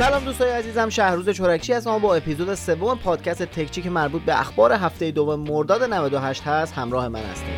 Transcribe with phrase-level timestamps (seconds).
[0.00, 4.72] سلام دوستای عزیزم شهروز چورکچی هستم با اپیزود سوم پادکست تکچی که مربوط به اخبار
[4.72, 7.54] هفته دوم مرداد 98 هست همراه من هستیم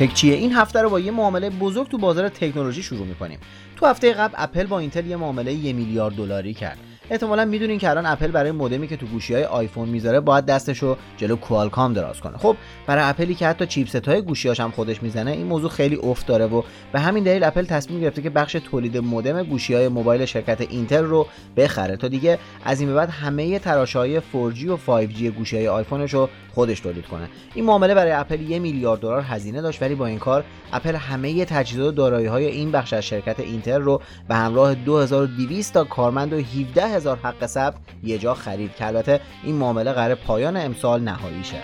[0.00, 3.38] تکچیه این هفته رو با یه معامله بزرگ تو بازار تکنولوژی شروع می‌کنیم.
[3.76, 6.78] تو هفته قبل اپل با اینتل یه معامله یه میلیارد دلاری کرد.
[7.10, 10.78] احتمالا می‌دونین که الان اپل برای مودمی که تو گوشی های آیفون می‌ذاره باید دستش
[10.78, 12.38] رو جلو کوالکام دراز کنه.
[12.38, 16.26] خب برای اپلی که حتی chipset های گوشیاش هم خودش می‌زنه این موضوع خیلی افت
[16.26, 16.62] داره و
[16.92, 21.04] به همین دلیل اپل تصمیم گرفته که بخش تولید مودم گوشی های موبایل شرکت اینتل
[21.04, 21.26] رو
[21.56, 23.60] بخره تا دیگه از این به بعد همه
[23.94, 27.28] های 4G و 5G گوشی های آیفونش رو خودش تولید کنه.
[27.54, 31.44] این معامله برای اپل یه میلیارد دلار هزینه داشت ولی با این کار اپل همه
[31.44, 36.36] تجهیزات دارایی های این بخش از شرکت اینتل رو به همراه 2200 تا کارمند و
[36.36, 41.44] 17 هزار حق ثبت یه جا خرید که البته این معامله قرار پایان امسال نهایی
[41.44, 41.62] شه.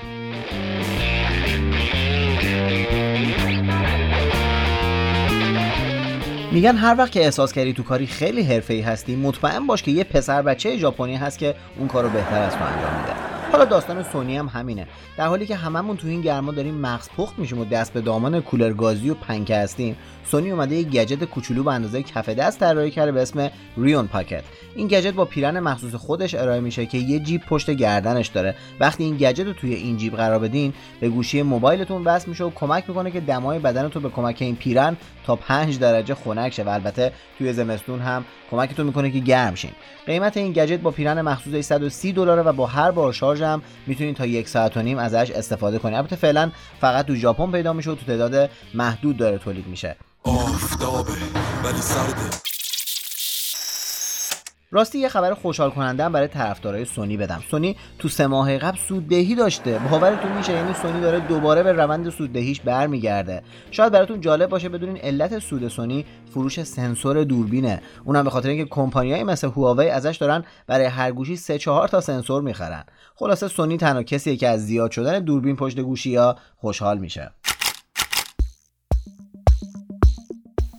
[6.52, 10.04] میگن هر وقت که احساس کردی تو کاری خیلی حرفه‌ای هستی مطمئن باش که یه
[10.04, 13.23] پسر بچه ژاپنی هست که اون کارو بهتر از تو انجام میده.
[13.54, 14.86] حالا داستان سونی هم همینه.
[15.16, 18.40] در حالی که هممون تو این گرما داریم مغز پخت میشیم و دست به دامان
[18.40, 22.90] کولر گازی و پنکه هستیم سونی اومده یه گجت کوچولو به اندازه کف دست طراحی
[22.90, 24.44] کرده به اسم ریون پاکت
[24.74, 28.54] این گجت با پیرن مخصوص خودش ارائه میشه که یه جیب پشت گردنش داره.
[28.80, 32.50] وقتی این گجت رو توی این جیب قرار بدین به گوشی موبایلتون وصل میشه و
[32.50, 36.68] کمک می‌کنه که دمای بدنتون به کمک این پیرن تا 5 درجه خنک شه و
[36.68, 39.72] البته توی زمستون هم کمکتون می‌کنه که گرم شین.
[40.06, 44.16] قیمت این گجت با پیرن مخصوص 130 دلاره و با هر بار شارژ هم می‌تونید
[44.16, 45.94] تا یک ساعت و نیم ازش استفاده کنید.
[45.94, 46.50] البته فعلا
[46.80, 49.96] فقط تو ژاپن پیدا میشه و تو تعداد محدود داره تولید میشه.
[50.24, 51.12] آفتابه
[51.64, 52.53] ولی سرده.
[54.74, 57.42] راستی یه خبر خوشحال کننده برای طرفدارای سونی بدم.
[57.50, 59.80] سونی تو سه ماه قبل سوددهی داشته.
[59.90, 63.42] باورتون میشه یعنی سونی داره دوباره به روند سوددهیش برمیگرده.
[63.70, 67.82] شاید براتون جالب باشه بدونین علت سود سونی فروش سنسور دوربینه.
[68.04, 72.00] اونم به خاطر اینکه کمپانیایی مثل هواوی ازش دارن برای هر گوشی سه چهار تا
[72.00, 72.84] سنسور می‌خرن.
[73.14, 77.30] خلاصه سونی تنها کسیه که از زیاد شدن دوربین پشت گوشی ها خوشحال میشه.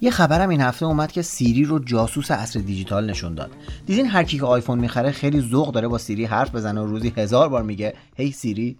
[0.06, 3.52] یه خبرم این هفته اومد که سیری رو جاسوس عصر دیجیتال نشون داد.
[3.86, 7.14] دیدین هر کی که آیفون می‌خره خیلی ذوق داره با سیری حرف بزنه و روزی
[7.18, 8.78] هزار بار میگه هی سیری؟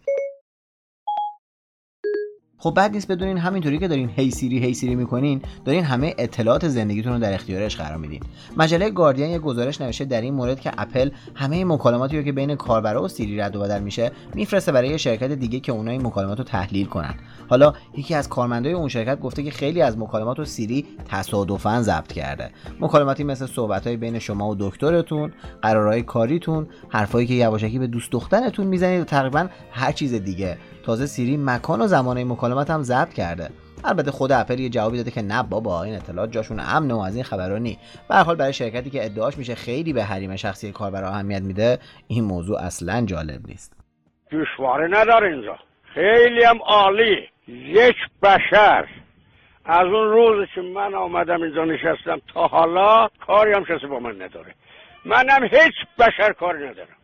[2.66, 6.68] خب بعد نیست بدونین همینطوری که دارین هی سیری هی سیری می‌کنین دارین همه اطلاعات
[6.68, 8.20] زندگیتون رو در اختیارش قرار میدین.
[8.58, 12.56] مجله گاردین یه گزارش نوشته در این مورد که اپل همه مکالماتی رو که بین
[12.56, 16.08] کاربرا و سیری رد و بدل میشه میفرسته برای یه شرکت دیگه که اونها این
[16.08, 17.14] مکالمات رو تحلیل کنن.
[17.50, 22.12] حالا یکی از کارمندای اون شرکت گفته که خیلی از مکالمات رو سیری تصادفا ضبط
[22.12, 22.50] کرده.
[22.80, 28.68] مکالماتی مثل صحبت‌های بین شما و دکترتون قرارهای کاریتون حرفایی که یواشکی به دوست دخترتون
[28.68, 30.58] می‌زنید و تقریبا هر چیز دیگه.
[30.85, 33.50] تازه سیری مکان و زمان مکالمات هم ضبط کرده.
[33.84, 37.16] البته خود اپل یه جوابی داده که نه بابا این اطلاعات جاشون امن و از
[37.16, 37.78] این خبرا نی.
[38.09, 42.23] به حال برای شرکتی که ادعاش میشه خیلی به حریم شخصی کاربرا اهمیت میده این
[42.23, 43.73] موضوع اصلا جالب نیست.
[44.31, 45.57] دشواره نداره اینجا.
[45.94, 47.29] خیلی هم عالی.
[47.47, 48.88] یک بشر.
[49.66, 54.22] از اون روز که من آمدم اینجا نشستم تا حالا کاری هم کسی با من
[54.22, 54.56] نداره.
[55.06, 56.96] منم هیچ بشر کاری ندارم.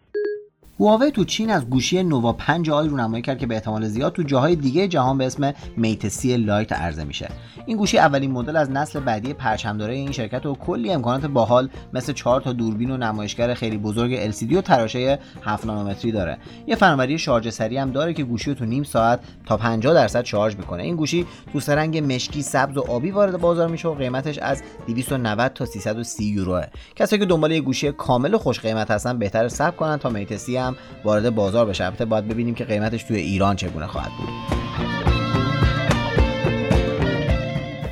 [0.82, 4.24] هواوی تو چین از گوشی نووا 5 آی رونمایی کرد که به احتمال زیاد تو
[4.24, 7.30] جاهای دیگه جهان به اسم میت سی لایت عرضه میشه.
[7.66, 12.14] این گوشی اولین مدل از نسل بعدی پرچمداره این شرکت و کلی امکانات باحال مثل
[12.14, 16.38] 4 تا دوربین و نمایشگر خیلی بزرگ LCD و تراشه 7 نانومتری داره.
[16.68, 20.26] یه فناوری شارژ سریع هم داره که گوشی رو تو نیم ساعت تا 50 درصد
[20.26, 20.84] شارژ می‌کنه.
[20.84, 24.64] این گوشی تو سه رنگ مشکی سبز و آبی وارد بازار میشه و قیمتش از
[24.88, 26.66] 290 تا 330 یوروه.
[26.96, 30.38] کسایی که دنبال یه گوشی کامل و خوش قیمت هستن بهتر صبر کنن تا میت
[30.38, 30.71] سی هم
[31.04, 31.86] وارد بازار بشه.
[31.86, 34.30] البته باید ببینیم که قیمتش توی ایران چگونه خواهد بود.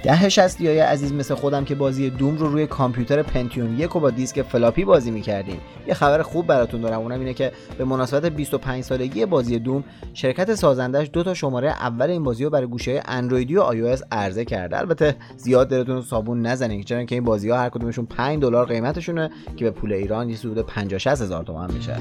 [0.04, 4.00] دهه شصتی های عزیز مثل خودم که بازی Doom رو روی کامپیوتر پنتیوم یک و
[4.00, 5.58] با دیسک فلاپی بازی می‌کردیم.
[5.88, 7.00] یه خبر خوب براتون دارم.
[7.00, 9.84] اونم اینه که به مناسبت 25 سالگی بازی Doom
[10.14, 14.46] شرکت سازندش دو تا شماره اول این بازی رو برای گوشی اندرویدی و iOS عرضه
[14.46, 14.78] کرده.
[14.78, 19.30] البته زیاد دلتون صابون نزنین چون که این بازی ها هر کدومشون 5 دلار قیمتشونه
[19.58, 21.96] که به پول ایران یه حدود 50 60 هزار تومان میشه.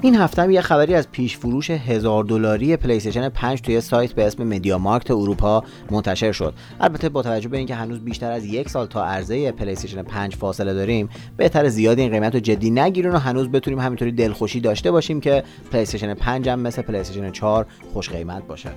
[0.00, 4.12] این هفته هم یه خبری از پیش فروش هزار دلاری پلی استیشن 5 توی سایت
[4.12, 6.54] به اسم مدیا مارکت اروپا منتشر شد.
[6.80, 10.36] البته با توجه به اینکه هنوز بیشتر از یک سال تا عرضه پلی استیشن 5
[10.36, 14.90] فاصله داریم بهتر زیادی این قیمت رو جدی نگیریم و هنوز بتونیم همینطوری دلخوشی داشته
[14.90, 18.70] باشیم که پلی استیشن 5 هم مثل پلی استیشن 4 خوش قیمت باشه.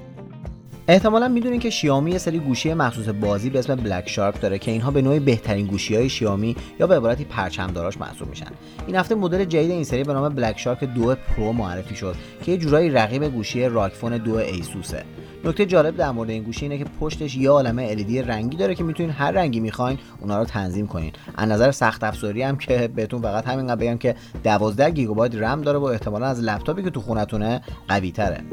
[0.90, 4.72] احتمالا می‌دونین که شیائومی یه سری گوشی مخصوص بازی به اسم بلک شارک داره که
[4.72, 8.46] اینها به نوعی بهترین گوشی های شیائومی یا به عبارتی پرچمداراش محسوب میشن.
[8.88, 12.52] این هفته مدل جدید این سری به نام بلک شارک 2 پرو معرفی شد که
[12.52, 15.04] یه جورایی رقیب گوشی ROG Phone 2 ایسوسه.
[15.46, 18.84] نکته جالب در مورد این گوشی اینه که پشتش یه عالمه LED رنگی داره که
[18.84, 21.12] می‌تونین هر رنگی می‌خواین اونا رو تنظیم کنین.
[21.36, 25.80] از نظر سخت افزاری هم که بهتون فقط همین بگم که 12 گیگابایت رم داره
[25.80, 28.44] و احتمالا از لپتاپی که تو خونتونه قوی تره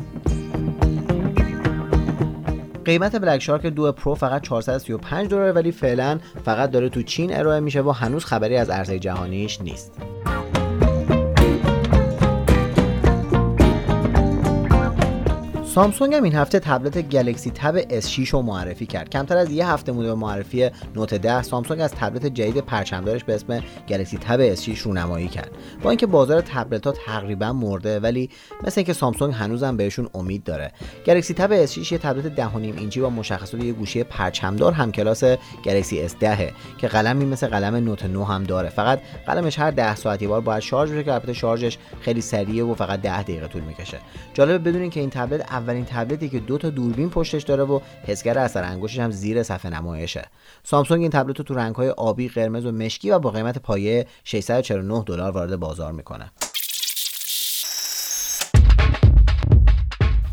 [2.87, 7.61] قیمت بلک شارک 2 پرو فقط 435 دلار ولی فعلا فقط داره تو چین ارائه
[7.61, 9.93] میشه و هنوز خبری از عرضه جهانیش نیست.
[15.77, 19.11] سامسونگ هم این هفته تبلت گلکسی تب S6 رو معرفی کرد.
[19.11, 23.35] کمتر از یه هفته مونده به معرفی نوت 10 سامسونگ از تبلت جدید پرچمدارش به
[23.35, 25.51] اسم گلکسی تب S6 رونمایی کرد.
[25.83, 28.31] با اینکه بازار تبلت ها تقریبا مرده ولی
[28.67, 30.73] مثل اینکه سامسونگ هنوزم بهشون امید داره.
[31.07, 35.25] گلکسی تب S6 یه تبلت 10.5 اینچی با مشخصات یه گوشی پرچمدار هم کلاس
[35.65, 36.23] گلکسی S10
[36.79, 38.69] که قلمی مثل قلم نوت 9 هم داره.
[38.69, 42.65] فقط قلمش هر 10 ساعت یه بار باید شارژ بشه که البته شارژش خیلی سریعه
[42.65, 43.99] و فقط 10 دقیقه طول می‌کشه.
[44.35, 48.39] جالبه بدونین که این تبلت اولین تبلتی که دو تا دوربین پشتش داره و حسگر
[48.39, 50.25] اثر انگشتش هم زیر صفحه نمایشه.
[50.63, 55.05] سامسونگ این تبلت رو تو رنگ‌های آبی قرمز و مشکی و با قیمت پایه 649
[55.07, 56.31] دلار وارد بازار می‌کنه.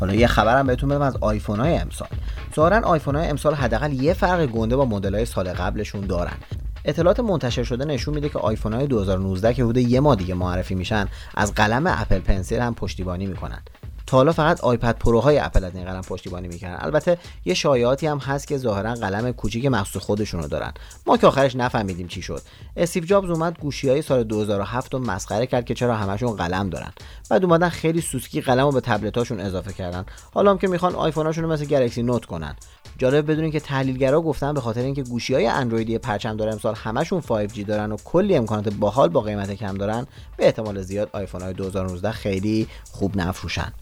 [0.00, 2.08] حالا یه خبرم بهتون بدم از آیفون های امسال.
[2.56, 6.36] ظاهرا آیفون های امسال حداقل یه فرق گنده با مدل های سال قبلشون دارن.
[6.84, 10.74] اطلاعات منتشر شده نشون میده که آیفون های 2019 که حدود یه ماه دیگه معرفی
[10.74, 13.62] میشن از قلم اپل پنسیل هم پشتیبانی می‌کنن.
[14.06, 18.18] تا حالا فقط آیپد پروهای اپل از این قلم پشتیبانی می‌کنن البته یه شایعاتی هم
[18.18, 20.72] هست که ظاهرا قلم کوچیک مخصوص خودشون رو دارن.
[21.06, 22.42] ما که آخرش نفهمیدیم چی شد.
[22.76, 26.92] استیو جابز اومد گوشی های سال 2007 رو مسخره کرد که چرا همشون قلم دارن.
[27.30, 30.04] بعد اومدن خیلی سوسکی قلم رو به تبلتاشون اضافه کردن.
[30.34, 32.56] حالا هم که می‌خوان آیفوناشون رو مثل گلکسی نوت کنن.
[32.98, 37.20] جالب بدونین که تحلیلگرا گفتن به خاطر اینکه گوشی های اندرویدی پرچم داره امسال همشون
[37.20, 41.52] 5G دارن و کلی امکانات باحال با قیمت کم دارن به احتمال زیاد آیفون های
[41.52, 43.72] 2019 خیلی خوب نفروشن.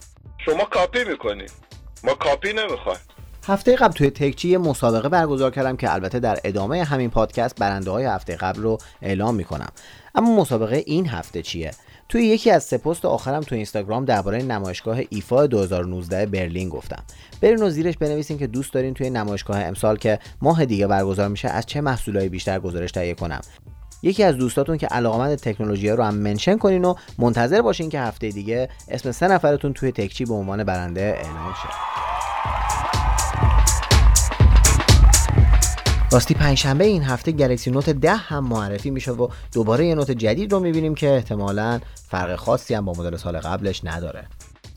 [0.44, 1.46] شما کاپی می‌کنی.
[2.04, 2.98] ما کاپی نمی‌خوایم.
[3.46, 7.90] هفته قبل توی تکچی یه مسابقه برگزار کردم که البته در ادامه همین پادکست برنده
[7.90, 9.68] های هفته قبل رو اعلام می‌کنم.
[10.14, 11.70] اما مسابقه این هفته چیه؟
[12.08, 17.02] توی یکی از سه پست آخرم تو اینستاگرام درباره نمایشگاه ایفا 2019 برلین گفتم.
[17.40, 21.48] برین و زیرش بنویسین که دوست دارین توی نمایشگاه امسال که ماه دیگه برگزار میشه
[21.48, 23.40] از چه محصولایی بیشتر گزارش تهیه کنم.
[24.02, 28.28] یکی از دوستاتون که علاقمند تکنولوژی رو هم منشن کنین و منتظر باشین که هفته
[28.28, 31.68] دیگه اسم سه نفرتون توی تکچی به عنوان برنده اعلام شه.
[36.12, 40.52] راستی پنجشنبه این هفته گلکسی نوت 10 هم معرفی میشه و دوباره یه نوت جدید
[40.52, 44.26] رو می‌بینیم که احتمالا فرق خاصی هم با مدل سال قبلش نداره.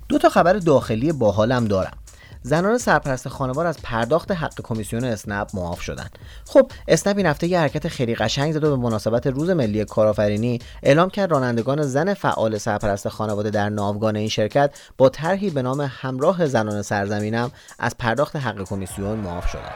[0.09, 1.97] دو تا خبر داخلی باحالم دارم.
[2.45, 6.07] زنان سرپرست خانوار از پرداخت حق کمیسیون اسنپ معاف شدن
[6.45, 10.59] خب اسنپ این هفته یه حرکت خیلی قشنگ زد و به مناسبت روز ملی کارآفرینی
[10.83, 15.81] اعلام کرد رانندگان زن فعال سرپرست خانواده در ناوگان این شرکت با طرحی به نام
[15.81, 19.75] همراه زنان سرزمینم از پرداخت حق کمیسیون معاف شدند.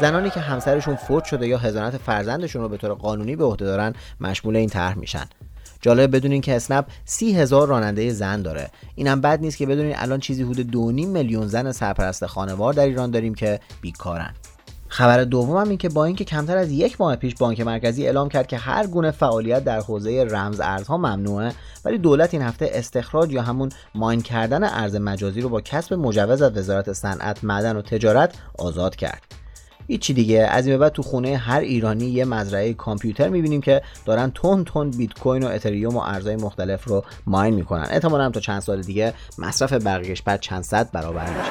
[0.00, 3.92] زنانی که همسرشون فوت شده یا هزانت فرزندشون رو به طور قانونی به عهده دارن
[4.20, 5.24] مشمول این طرح میشن.
[5.80, 8.70] جالب بدونین که اسنپ سی هزار راننده زن داره.
[8.94, 13.10] اینم بد نیست که بدونین الان چیزی حدود دو میلیون زن سرپرست خانوار در ایران
[13.10, 14.34] داریم که بیکارن.
[14.88, 18.46] خبر دومم این که با اینکه کمتر از یک ماه پیش بانک مرکزی اعلام کرد
[18.46, 21.52] که هر گونه فعالیت در حوزه رمز ارزها ممنوعه
[21.84, 26.42] ولی دولت این هفته استخراج یا همون ماین کردن ارز مجازی رو با کسب مجوز
[26.42, 29.37] از وزارت صنعت معدن و تجارت آزاد کرد.
[29.88, 30.38] هیچی دیگه.
[30.50, 34.90] از این بعد تو خونه هر ایرانی یه مزرعه کامپیوتر می‌بینیم که دارن تون تون
[34.90, 37.86] بیت کوین و اتریوم و ارزهای مختلف رو ماین می‌کنن.
[37.90, 41.50] احتمالاً تا چند سال دیگه مصرف برقش بعد چند صد برابر میشه.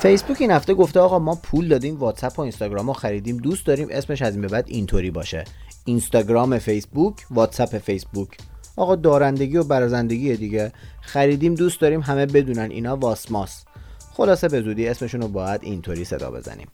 [0.00, 3.88] فیسبوک این هفته گفته آقا ما پول دادیم واتساپ و اینستاگرام رو خریدیم دوست داریم
[3.90, 5.44] اسمش از این به بعد اینطوری باشه.
[5.84, 8.28] اینستاگرام فیسبوک واتساپ فیسبوک
[8.76, 10.72] آقا دارندگی و برازندگی دیگه.
[11.00, 13.64] خریدیم دوست داریم همه بدونن اینا واسماس.
[14.12, 16.68] خلاصه به زودی اسمشون رو باید اینطوری صدا بزنیم.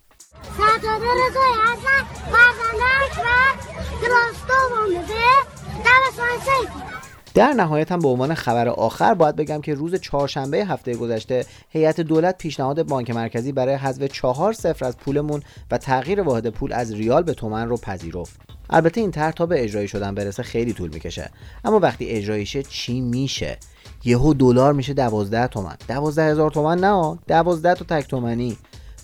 [7.33, 12.01] در نهایت هم به عنوان خبر آخر باید بگم که روز چهارشنبه هفته گذشته هیئت
[12.01, 16.93] دولت پیشنهاد بانک مرکزی برای حذف چهار صفر از پولمون و تغییر واحد پول از
[16.93, 18.39] ریال به تومن رو پذیرفت.
[18.69, 21.29] البته این طرح تا به اجرایی شدن برسه خیلی طول می‌کشه.
[21.65, 23.57] اما وقتی اجرایی شه چی میشه؟
[24.05, 25.75] یهو دلار میشه دوازده تومن.
[25.87, 28.57] دوازده هزار تومن نه دوازده تا تک تومنی.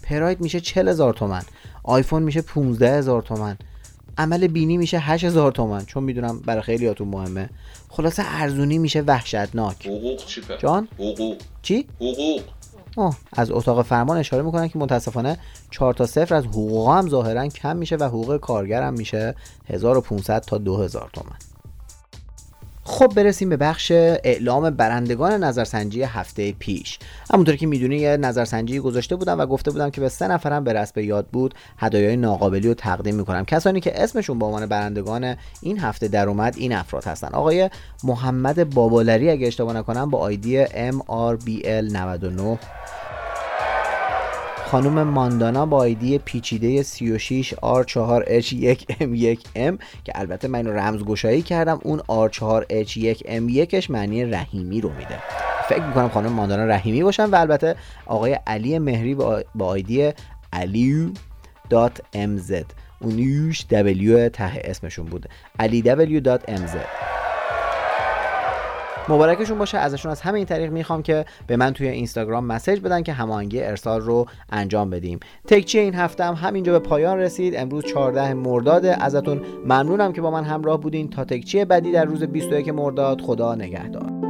[0.04, 1.44] پراید میشه چل هزار تومن.
[1.84, 3.58] آیفون میشه 15 هزار تومن.
[4.18, 5.86] عمل بینی میشه 8000 تومن.
[5.86, 7.50] چون می‌دونم برای خیلیاتون مهمه.
[7.90, 9.88] خلاصه ارزونی میشه وحشتناک.
[9.88, 11.38] حقوق چی؟ جان؟ حقوق.
[11.62, 12.42] چی؟ حقوق.
[12.98, 15.38] آه از اتاق فرمان اشاره می‌کنن که متاسفانه
[15.72, 19.36] 4 تا صفر از حقوق هم ظاهرا کم میشه و حقوق کارگر هم میشه
[19.68, 21.36] 1500 تا 2000 تومن.
[22.88, 27.00] خب برسیم به بخش اعلام برندگان نظرسنجی هفته پیش.
[27.34, 30.74] همونطور که می‌دونی یه نظرسنجی گذاشته بودم و گفته بودم که به سه نفرم به
[30.74, 33.46] رسم یاد بود هدایای ناقابلی رو تقدیم می‌کنم.
[33.46, 37.28] کسانی که اسمشون به عنوان برندگان این هفته در اومد این افراد هستن.
[37.28, 37.70] آقای
[38.04, 42.58] محمد بابالری اگه اشتباه نکنم با آیدی MRBL99
[44.66, 54.26] خانم ماندانا با آیدی پیچیده 36 R4H1M1M که البته من رمزگشایی کردم اون R4H1M1ش معنی
[54.26, 55.20] رحیمی رو میده.
[55.70, 60.12] فکر می‌کنم خانم ماندانا رحیمی باشن و البته آقای علی مهری با آیدی
[60.54, 61.10] علیو
[61.70, 62.54] دات MZ
[63.02, 65.30] اون یوش W ته اسمشون بوده
[65.60, 65.84] علی
[66.22, 67.15] W.mz
[69.10, 69.78] مبارکشون باشه.
[69.78, 74.02] ازشون از همین طریق می‌خوام که به من توی اینستاگرام مسیج بدن که هماهنگی ارسال
[74.02, 75.20] رو انجام بدیم.
[75.48, 77.56] تکچی این هفته هم همینجا به پایان رسید.
[77.56, 78.86] امروز 14 مرداد.
[78.86, 81.10] ازتون ممنونم که با من همراه بودین.
[81.10, 84.25] تا تکچی بعدی در روز 21 مرداد خدا نگهدار.